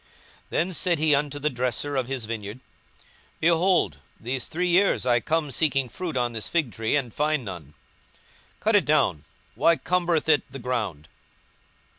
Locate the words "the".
1.37-1.49, 10.51-10.57